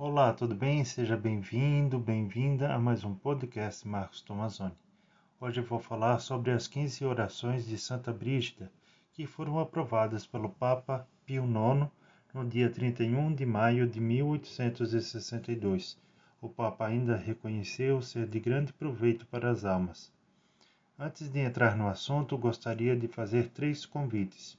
[0.00, 0.84] Olá, tudo bem?
[0.84, 4.72] Seja bem-vindo, bem-vinda a mais um podcast Marcos Tomazoni.
[5.40, 8.70] Hoje eu vou falar sobre as 15 orações de Santa Brígida
[9.12, 11.90] que foram aprovadas pelo Papa Pio IX
[12.32, 15.98] no dia 31 de maio de 1862.
[16.40, 20.12] O Papa ainda reconheceu ser de grande proveito para as almas.
[20.96, 24.56] Antes de entrar no assunto, gostaria de fazer três convites.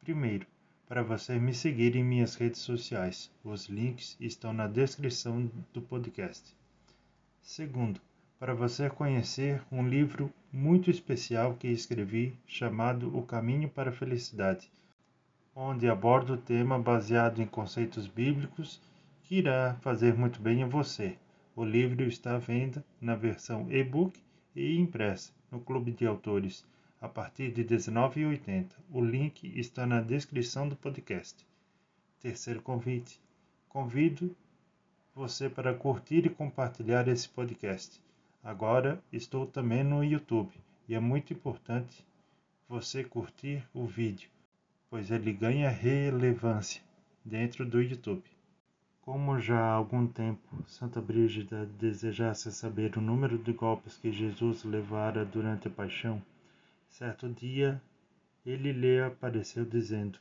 [0.00, 0.46] Primeiro,
[0.86, 3.30] para você me seguir em minhas redes sociais.
[3.42, 6.54] Os links estão na descrição do podcast.
[7.40, 8.00] Segundo,
[8.38, 14.70] para você conhecer um livro muito especial que escrevi chamado O Caminho para a Felicidade,
[15.56, 18.80] onde abordo o tema baseado em conceitos bíblicos
[19.22, 21.16] que irá fazer muito bem a você.
[21.56, 24.20] O livro está à venda na versão e-book
[24.54, 26.64] e impressa no Clube de Autores
[27.04, 28.64] a partir de R$ 19,80.
[28.90, 31.46] O link está na descrição do podcast.
[32.18, 33.20] Terceiro convite:
[33.68, 34.34] convido
[35.14, 38.00] você para curtir e compartilhar esse podcast.
[38.42, 40.50] Agora estou também no YouTube
[40.88, 42.06] e é muito importante
[42.66, 44.30] você curtir o vídeo,
[44.88, 46.80] pois ele ganha relevância
[47.22, 48.24] dentro do YouTube.
[49.02, 54.64] Como já há algum tempo Santa Brígida desejasse saber o número de golpes que Jesus
[54.64, 56.22] levara durante a paixão,
[56.96, 57.82] Certo dia
[58.46, 60.20] ele lhe apareceu dizendo: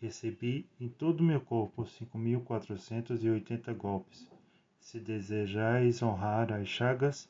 [0.00, 4.30] Recebi em todo meu corpo cinco mil quatrocentos e oitenta golpes.
[4.78, 7.28] Se desejais honrar as chagas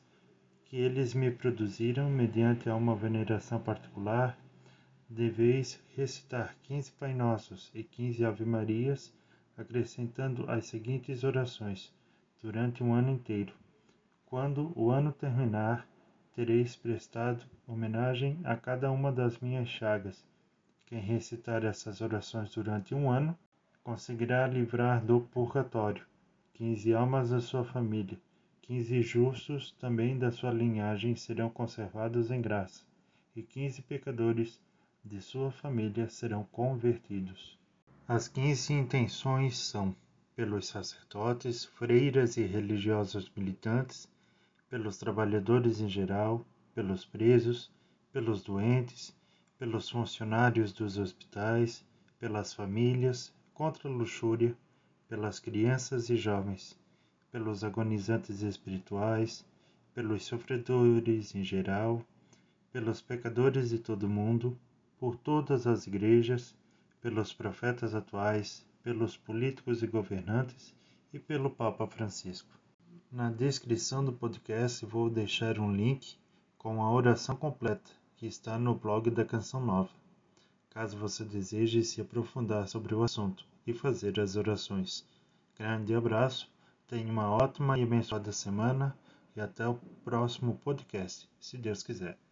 [0.65, 4.37] que eles me produziram mediante uma veneração particular,
[5.09, 9.11] deveis recitar quinze Pai Nossos e quinze Ave Marias,
[9.57, 11.91] acrescentando as seguintes orações
[12.39, 13.51] durante um ano inteiro.
[14.27, 15.87] Quando o ano terminar,
[16.35, 20.23] tereis prestado homenagem a cada uma das minhas chagas.
[20.85, 23.37] Quem recitar essas orações durante um ano
[23.83, 26.05] conseguirá livrar do purgatório
[26.55, 28.17] quinze almas da sua família,
[28.61, 32.81] quinze justos também da sua linhagem serão conservados em graça,
[33.35, 34.57] e quinze pecadores
[35.03, 37.59] de sua família serão convertidos.
[38.07, 39.93] As quinze intenções são
[40.33, 44.07] pelos sacerdotes, freiras e religiosos militantes,
[44.69, 47.71] pelos trabalhadores em geral, pelos presos,
[48.11, 49.15] pelos doentes,
[49.57, 51.85] pelos funcionários dos hospitais,
[52.19, 54.57] pelas famílias, contra a luxúria,
[55.07, 56.77] pelas crianças e jovens,
[57.31, 59.45] pelos agonizantes espirituais,
[59.93, 62.05] pelos sofredores em geral,
[62.71, 64.57] pelos pecadores de todo mundo,
[64.97, 66.55] por todas as igrejas,
[66.99, 70.75] pelos profetas atuais, pelos políticos e governantes
[71.13, 72.64] e pelo Papa Francisco.
[73.11, 76.17] Na descrição do podcast vou deixar um link
[76.57, 79.91] com a oração completa que está no blog da Canção Nova,
[80.69, 85.05] caso você deseje se aprofundar sobre o assunto e fazer as orações.
[85.57, 86.51] Grande abraço,
[86.87, 88.97] tenha uma ótima e abençoada semana
[89.35, 92.17] e até o próximo podcast, se Deus quiser.